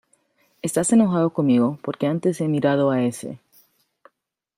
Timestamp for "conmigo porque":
1.31-2.07